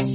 [0.00, 0.06] Hey,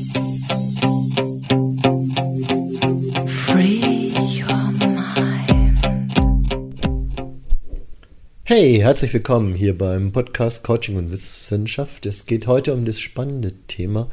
[8.79, 12.07] herzlich willkommen hier beim Podcast Coaching und Wissenschaft.
[12.07, 14.09] Es geht heute um das spannende Thema,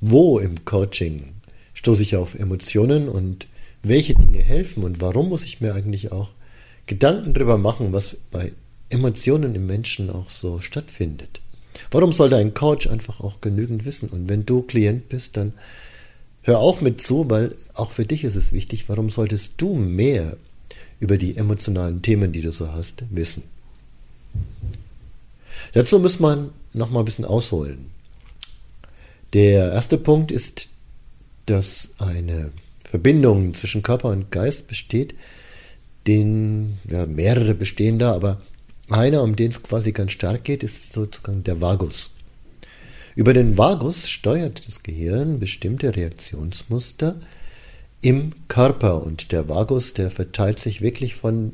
[0.00, 1.34] wo im Coaching
[1.74, 3.46] stoße ich auf Emotionen und
[3.84, 6.30] welche Dinge helfen und warum muss ich mir eigentlich auch
[6.86, 8.50] Gedanken darüber machen, was bei
[8.88, 11.40] Emotionen im Menschen auch so stattfindet.
[11.90, 14.08] Warum sollte ein Coach einfach auch genügend wissen?
[14.08, 15.52] Und wenn du Klient bist, dann
[16.42, 20.36] hör auch mit zu, weil auch für dich ist es wichtig, warum solltest du mehr
[21.00, 23.42] über die emotionalen Themen, die du so hast, wissen.
[25.72, 27.90] Dazu muss man noch mal ein bisschen ausholen.
[29.32, 30.68] Der erste Punkt ist,
[31.46, 32.52] dass eine
[32.84, 35.14] Verbindung zwischen Körper und Geist besteht,
[36.06, 38.38] den ja, mehrere bestehen da, aber
[38.92, 42.10] einer, um den es quasi ganz stark geht, ist sozusagen der Vagus.
[43.14, 47.16] Über den Vagus steuert das Gehirn bestimmte Reaktionsmuster,
[48.00, 51.52] im Körper und der Vagus, der verteilt sich wirklich von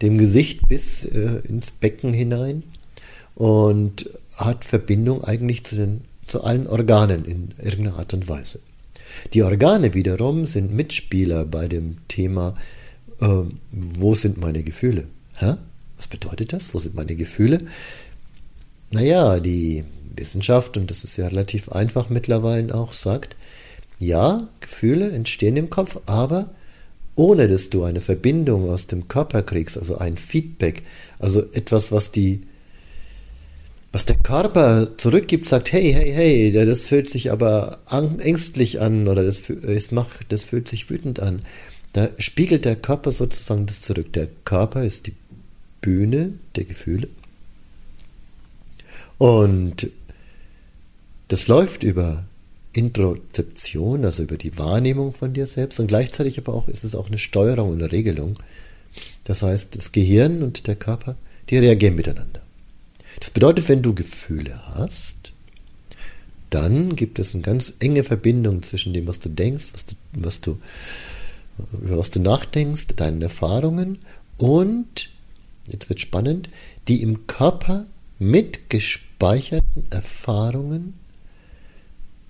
[0.00, 2.62] dem Gesicht bis äh, ins Becken hinein
[3.34, 8.60] und hat Verbindung eigentlich zu, den, zu allen Organen in irgendeiner Art und Weise.
[9.34, 12.54] Die Organe wiederum sind Mitspieler bei dem Thema,
[13.20, 15.08] äh, wo sind meine Gefühle?
[15.34, 15.54] Hä?
[15.96, 16.74] Was bedeutet das?
[16.74, 17.58] Wo sind meine Gefühle?
[18.90, 23.36] Naja, die Wissenschaft, und das ist ja relativ einfach mittlerweile auch, sagt,
[23.98, 26.50] ja, Gefühle entstehen im Kopf, aber
[27.14, 30.82] ohne dass du eine Verbindung aus dem Körper kriegst, also ein Feedback,
[31.18, 32.42] also etwas, was die
[33.96, 37.78] was der Körper zurückgibt, sagt, hey, hey, hey, das fühlt sich aber
[38.18, 41.40] ängstlich an oder das, das, macht, das fühlt sich wütend an.
[41.94, 44.12] Da spiegelt der Körper sozusagen das zurück.
[44.12, 45.14] Der Körper ist die
[45.80, 47.08] Bühne der Gefühle.
[49.18, 49.88] Und
[51.28, 52.24] das läuft über
[52.72, 57.06] Introzeption, also über die Wahrnehmung von dir selbst und gleichzeitig aber auch ist es auch
[57.06, 58.34] eine Steuerung und eine Regelung.
[59.24, 61.16] Das heißt, das Gehirn und der Körper,
[61.48, 62.42] die reagieren miteinander.
[63.18, 65.32] Das bedeutet, wenn du Gefühle hast,
[66.50, 70.40] dann gibt es eine ganz enge Verbindung zwischen dem, was du denkst, was du, was
[70.40, 70.58] du,
[71.72, 73.98] über was du nachdenkst, deinen Erfahrungen
[74.36, 75.10] und,
[75.70, 76.48] jetzt wird spannend,
[76.88, 77.86] die im Körper
[78.18, 80.94] mitgespeicherten Erfahrungen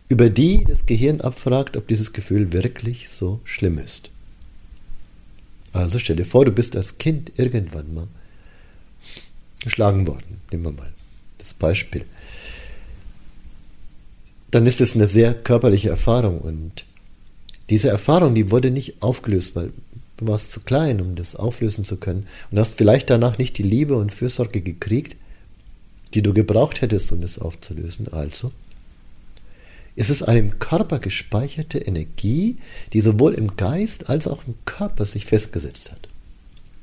[0.08, 4.10] über die das Gehirn abfragt, ob dieses Gefühl wirklich so schlimm ist.
[5.72, 8.08] Also stell dir vor, du bist als Kind irgendwann mal
[9.62, 10.40] geschlagen worden.
[10.50, 10.92] Nehmen wir mal
[11.38, 12.04] das Beispiel.
[14.50, 16.84] Dann ist es eine sehr körperliche Erfahrung und
[17.68, 19.72] diese Erfahrung, die wurde nicht aufgelöst, weil
[20.16, 23.62] du warst zu klein, um das auflösen zu können und hast vielleicht danach nicht die
[23.62, 25.16] Liebe und Fürsorge gekriegt,
[26.14, 28.08] die du gebraucht hättest, um das aufzulösen.
[28.12, 28.52] Also
[29.96, 32.56] ist es eine im Körper gespeicherte Energie,
[32.92, 36.08] die sowohl im Geist als auch im Körper sich festgesetzt hat.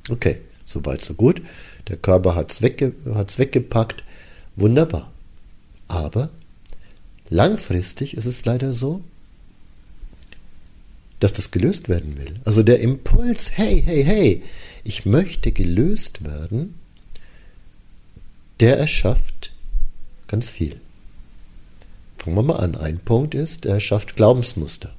[0.09, 1.41] Okay, soweit so gut.
[1.87, 4.03] Der Körper hat es wegge weggepackt.
[4.55, 5.11] Wunderbar.
[5.87, 6.29] Aber
[7.29, 9.01] langfristig ist es leider so,
[11.23, 12.35] dass das gelöst werden will.
[12.43, 14.43] Also der Impuls, hey, hey, hey,
[14.83, 16.75] ich möchte gelöst werden,
[18.59, 19.53] der erschafft
[20.27, 20.81] ganz viel.
[22.17, 22.75] Fangen wir mal an.
[22.75, 24.93] Ein Punkt ist, er schafft Glaubensmuster.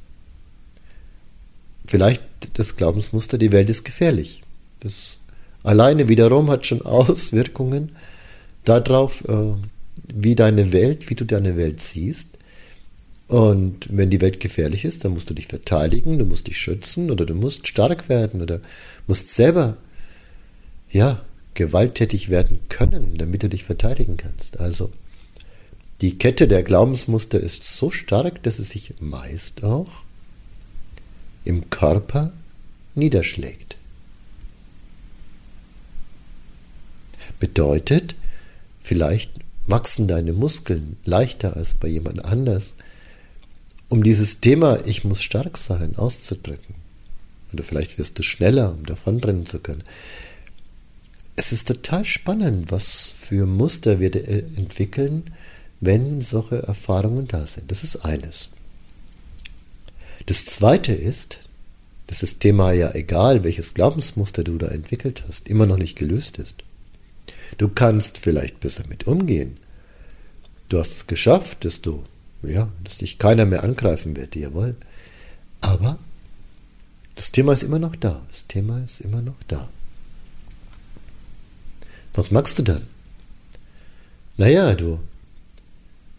[1.87, 2.23] Vielleicht
[2.55, 4.41] das Glaubensmuster, die Welt ist gefährlich.
[4.81, 5.19] Das
[5.63, 7.97] alleine wiederum hat schon Auswirkungen
[8.65, 9.53] darauf, äh,
[10.15, 12.29] wie deine Welt, wie du deine Welt siehst.
[13.27, 17.11] Und wenn die Welt gefährlich ist, dann musst du dich verteidigen, du musst dich schützen
[17.11, 18.61] oder du musst stark werden oder
[19.07, 19.77] musst selber,
[20.91, 21.25] ja,
[21.55, 24.61] gewalttätig werden können, damit du dich verteidigen kannst.
[24.61, 24.93] Also,
[26.01, 30.03] die Kette der Glaubensmuster ist so stark, dass es sich meist auch
[31.45, 32.33] im Körper
[32.95, 33.77] niederschlägt.
[37.39, 38.15] Bedeutet,
[38.83, 39.33] vielleicht
[39.67, 42.75] wachsen deine Muskeln leichter als bei jemand anders,
[43.95, 46.75] um dieses Thema Ich muss stark sein auszudrücken.
[47.53, 49.85] Oder vielleicht wirst du schneller, um davonrennen zu können.
[51.37, 54.13] Es ist total spannend, was für Muster wir
[54.57, 55.31] entwickeln,
[55.81, 57.71] wenn solche Erfahrungen da sind.
[57.71, 58.49] Das ist eines.
[60.27, 61.39] Das zweite ist,
[62.09, 66.39] dass das Thema ja egal, welches Glaubensmuster du da entwickelt hast, immer noch nicht gelöst
[66.39, 66.65] ist.
[67.59, 69.59] Du kannst vielleicht besser mit umgehen.
[70.69, 72.03] Du hast es geschafft, dass du,
[72.47, 74.77] ja, dass dich keiner mehr angreifen wird, jawohl.
[75.61, 75.99] Aber
[77.15, 78.23] das Thema ist immer noch da.
[78.31, 79.69] Das Thema ist immer noch da.
[82.15, 82.83] Was magst du dann?
[84.37, 84.99] Naja, du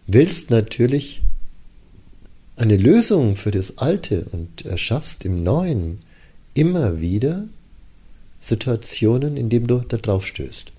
[0.08, 1.22] willst natürlich
[2.58, 6.00] eine Lösung für das Alte und erschaffst im Neuen
[6.54, 7.48] immer wieder
[8.40, 10.72] Situationen, in denen du da drauf stößt.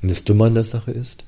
[0.00, 1.24] Und das Dumme an der Sache ist,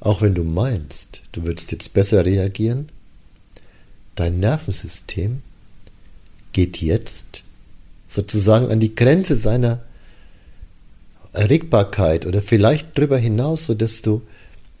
[0.00, 2.88] auch wenn du meinst, du würdest jetzt besser reagieren,
[4.14, 5.42] dein Nervensystem
[6.52, 7.44] geht jetzt
[8.08, 9.80] sozusagen an die Grenze seiner
[11.32, 14.22] Erregbarkeit oder vielleicht darüber hinaus, sodass du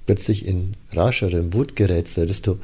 [0.06, 2.58] plötzlich in in Wut gerätst, dass du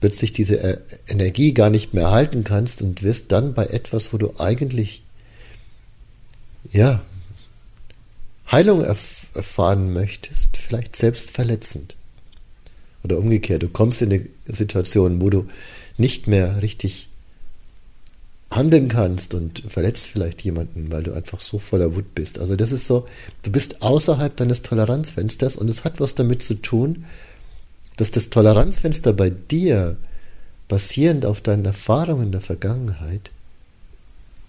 [0.00, 4.18] plötzlich diese äh, Energie gar nicht mehr halten kannst und wirst dann bei etwas, wo
[4.18, 5.02] du eigentlich
[6.72, 7.02] ja
[8.50, 11.96] Heilung erf erfahren möchtest, vielleicht selbst verletzend.
[13.02, 15.46] Oder umgekehrt, du kommst in eine Situation, wo du
[15.96, 17.08] nicht mehr richtig
[18.50, 22.38] handeln kannst und verletzt vielleicht jemanden, weil du einfach so voller Wut bist.
[22.38, 23.06] Also das ist so,
[23.42, 27.04] du bist außerhalb deines Toleranzfensters und es hat was damit zu tun,
[27.96, 29.96] dass das Toleranzfenster bei dir,
[30.68, 33.30] basierend auf deinen Erfahrungen der Vergangenheit,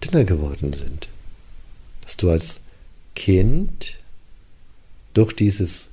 [0.02, 1.08] dünner geworden sind.
[2.02, 2.60] Dass du als
[3.14, 3.98] Kind
[5.14, 5.90] durch dieses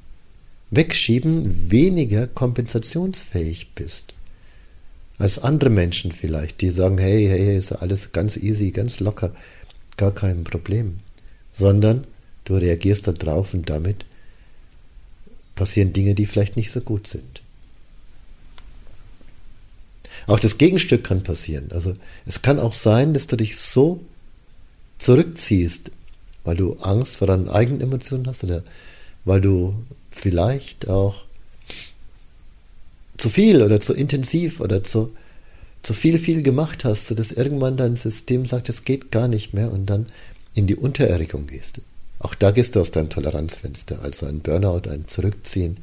[0.71, 4.13] Wegschieben weniger kompensationsfähig bist
[5.19, 9.33] als andere Menschen vielleicht, die sagen, hey, hey, ist alles ganz easy, ganz locker,
[9.97, 10.99] gar kein Problem.
[11.53, 12.07] Sondern
[12.45, 14.05] du reagierst da drauf und damit
[15.55, 17.41] passieren Dinge, die vielleicht nicht so gut sind.
[20.25, 21.69] Auch das Gegenstück kann passieren.
[21.71, 21.93] Also
[22.25, 23.99] es kann auch sein, dass du dich so
[24.99, 25.91] zurückziehst,
[26.45, 28.63] weil du Angst vor deinen eigenen Emotionen hast oder
[29.29, 29.75] weil du
[30.09, 31.25] vielleicht auch
[33.15, 35.15] zu viel oder zu intensiv oder zu,
[35.83, 39.71] zu viel, viel gemacht hast, sodass irgendwann dein System sagt, es geht gar nicht mehr
[39.71, 40.07] und dann
[40.55, 41.81] in die Untererregung gehst.
[42.17, 45.77] Auch da gehst du aus deinem Toleranzfenster, also ein Burnout, ein Zurückziehen,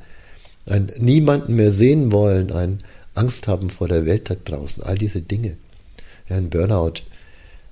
[0.67, 2.79] ein niemanden mehr sehen wollen, ein
[3.15, 5.57] Angst haben vor der Welt da draußen, all diese Dinge.
[6.29, 6.95] Ein Burnout.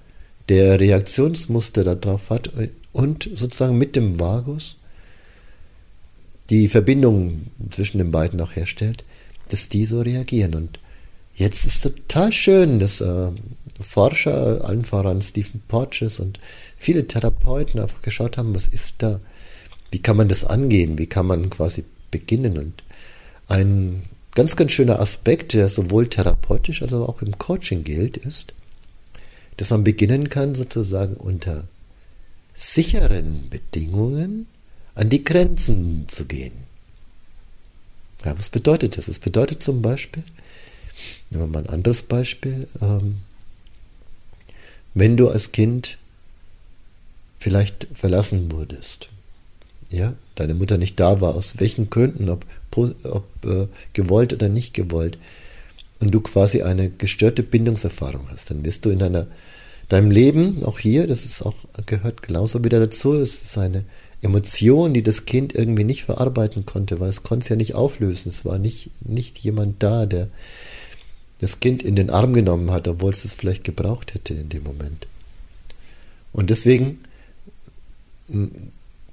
[0.48, 2.50] der Reaktionsmuster darauf hat
[2.92, 4.76] und sozusagen mit dem Vagus
[6.50, 9.04] die Verbindung zwischen den beiden auch herstellt,
[9.48, 10.54] dass die so reagieren.
[10.54, 10.78] Und
[11.34, 13.30] jetzt ist total schön, dass äh,
[13.80, 16.38] Forscher, allen voran Stephen Porges und
[16.76, 19.20] viele Therapeuten einfach geschaut haben, was ist da,
[19.90, 22.58] wie kann man das angehen, wie kann man quasi beginnen.
[22.58, 22.82] Und
[23.48, 24.02] ein
[24.34, 28.52] ganz, ganz schöner Aspekt, der sowohl therapeutisch als auch im Coaching gilt, ist,
[29.56, 31.64] dass man beginnen kann, sozusagen unter
[32.54, 34.46] sicheren Bedingungen
[34.94, 36.52] an die Grenzen zu gehen.
[38.25, 39.08] Ja, was bedeutet das?
[39.08, 40.22] Es bedeutet zum Beispiel,
[41.30, 43.18] nehmen wir mal ein anderes Beispiel, ähm,
[44.94, 45.98] wenn du als Kind
[47.38, 49.08] vielleicht verlassen wurdest,
[49.90, 54.74] ja, deine Mutter nicht da war, aus welchen Gründen, ob, ob äh, gewollt oder nicht
[54.74, 55.18] gewollt,
[56.00, 59.28] und du quasi eine gestörte Bindungserfahrung hast, dann wirst du in deiner,
[59.88, 61.54] deinem Leben, auch hier, das ist auch,
[61.87, 63.84] gehört genauso wieder dazu, es ist eine
[64.20, 68.28] Emotion, die das Kind irgendwie nicht verarbeiten konnte, weil es konnte es ja nicht auflösen.
[68.28, 70.28] Es war nicht, nicht jemand da, der
[71.42, 74.62] das Kind in den Arm genommen hat, obwohl es es vielleicht gebraucht hätte in dem
[74.62, 75.08] Moment.
[76.32, 77.00] Und deswegen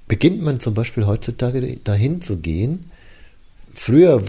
[0.06, 2.84] beginnt man zum Beispiel heutzutage dahin zu gehen.
[3.74, 4.22] Früher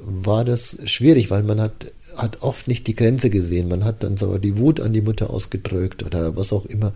[0.00, 1.86] war das schwierig, weil man hat,
[2.16, 3.68] hat oft nicht die Grenze gesehen.
[3.68, 6.94] Man hat dann so die Wut an die Mutter ausgedrückt oder was auch immer.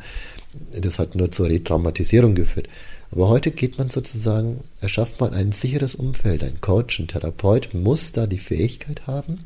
[0.73, 2.69] Das hat nur zur Retraumatisierung geführt.
[3.11, 6.43] Aber heute geht man sozusagen, erschafft man ein sicheres Umfeld.
[6.43, 9.41] Ein Coach, ein Therapeut muss da die Fähigkeit haben,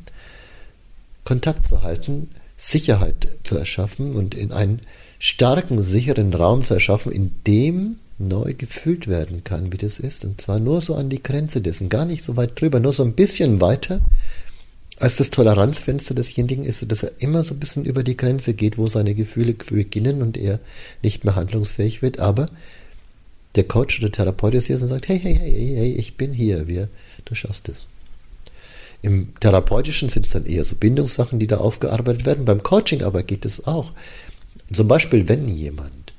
[1.23, 4.81] Kontakt zu halten, Sicherheit zu erschaffen und in einen
[5.19, 10.23] starken, sicheren Raum zu erschaffen, in dem neu gefühlt werden kann, wie das ist.
[10.25, 13.03] Und zwar nur so an die Grenze dessen, gar nicht so weit drüber, nur so
[13.03, 14.01] ein bisschen weiter,
[14.97, 18.77] als das Toleranzfenster desjenigen ist, dass er immer so ein bisschen über die Grenze geht,
[18.77, 20.59] wo seine Gefühle beginnen und er
[21.01, 22.19] nicht mehr handlungsfähig wird.
[22.19, 22.45] Aber
[23.55, 26.67] der Coach oder Therapeut ist hier und sagt, hey, hey, hey, hey, ich bin hier,
[26.67, 26.89] wir,
[27.25, 27.87] du schaffst es.
[29.03, 32.45] Im Therapeutischen sind es dann eher so Bindungssachen, die da aufgearbeitet werden.
[32.45, 33.91] Beim Coaching aber geht es auch.
[34.71, 36.13] Zum Beispiel, wenn jemand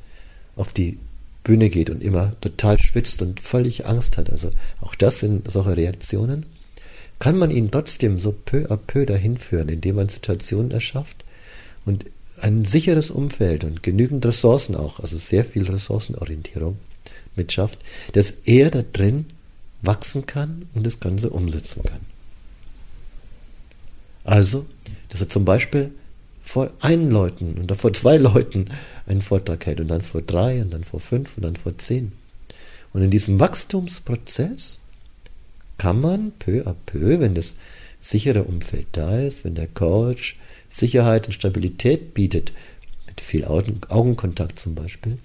[0.54, 0.98] auf die
[1.44, 4.50] Bühne geht und immer total schwitzt und völlig Angst hat, also
[4.82, 6.44] auch das sind solche Reaktionen,
[7.18, 11.24] kann man ihn trotzdem so peu à peu dahin führen, indem man Situationen erschafft
[11.86, 12.04] und
[12.42, 16.76] ein sicheres Umfeld und genügend Ressourcen auch, also sehr viel Ressourcenorientierung
[17.34, 17.78] mitschafft,
[18.12, 19.24] dass er da drin
[19.80, 22.13] wachsen kann und das Ganze umsetzen kann.
[24.34, 24.66] Also,
[25.10, 25.92] dass er zum Beispiel
[26.42, 28.66] vor einen Leuten und dann vor zwei Leuten
[29.06, 32.10] einen Vortrag hält und dann vor drei und dann vor fünf und dann vor zehn.
[32.92, 34.80] Und in diesem Wachstumsprozess
[35.78, 37.54] kann man peu à peu, wenn das
[38.00, 40.36] sichere Umfeld da ist, wenn der Coach
[40.68, 42.52] Sicherheit und Stabilität bietet,
[43.06, 45.18] mit viel Augenkontakt zum Beispiel,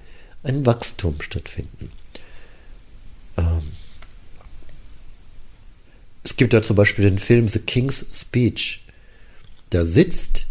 [0.43, 1.91] ein Wachstum stattfinden.
[3.37, 3.71] Ähm
[6.23, 8.81] es gibt da zum Beispiel den Film The King's Speech.
[9.69, 10.47] Da sitzt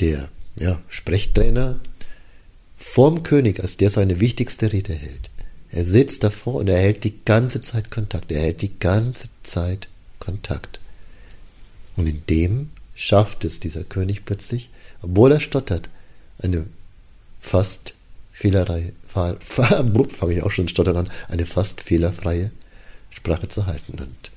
[0.00, 1.80] der ja, Sprechtrainer
[2.76, 5.30] vorm König, als der seine wichtigste Rede hält.
[5.70, 8.32] Er sitzt davor und er hält die ganze Zeit Kontakt.
[8.32, 9.88] Er hält die ganze Zeit
[10.18, 10.80] Kontakt.
[11.96, 14.70] Und in dem schafft es dieser König plötzlich,
[15.02, 15.88] obwohl er stottert,
[16.38, 16.66] eine
[17.40, 17.94] fast
[18.30, 18.92] fehlerfreie,
[19.40, 22.50] fange ich auch schon stottern an, eine fast fehlerfreie
[23.10, 23.98] Sprache zu halten.
[23.98, 24.30] Und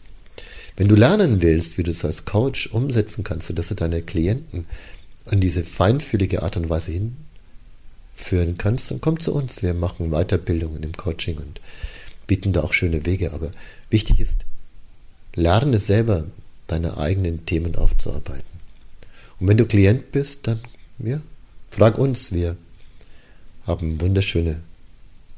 [0.77, 4.65] wenn du lernen willst, wie du es als Coach umsetzen kannst, sodass du deine Klienten
[5.25, 9.61] an diese feinfühlige Art und Weise hinführen kannst, dann komm zu uns.
[9.61, 11.61] Wir machen Weiterbildungen im Coaching und
[12.27, 13.33] bieten da auch schöne Wege.
[13.33, 13.51] Aber
[13.89, 14.45] wichtig ist,
[15.35, 16.25] lerne selber
[16.67, 18.43] deine eigenen Themen aufzuarbeiten.
[19.39, 20.59] Und wenn du Klient bist, dann
[20.99, 21.21] ja,
[21.69, 22.31] frag uns.
[22.31, 22.57] Wir
[23.65, 24.61] haben wunderschöne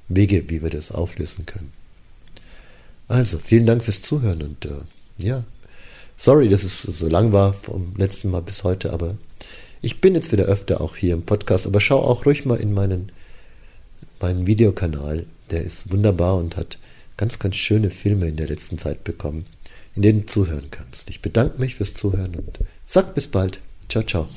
[0.10, 1.72] Wege, wie wir das auflösen können.
[3.08, 4.70] Also, vielen Dank fürs Zuhören und äh,
[5.17, 5.43] ja,
[6.17, 9.15] sorry, dass es so lang war vom letzten Mal bis heute, aber
[9.82, 12.74] ich bin jetzt wieder öfter auch hier im Podcast, aber schau auch ruhig mal in
[12.74, 13.12] meinen,
[14.22, 15.25] meinen Videokanal.
[15.51, 16.77] Der ist wunderbar und hat
[17.17, 19.46] ganz, ganz schöne Filme in der letzten Zeit bekommen,
[19.96, 21.10] in denen du zuhören kannst.
[21.10, 23.60] Ich bedanke mich fürs Zuhören und sag bis bald.
[23.89, 24.27] Ciao, ciao.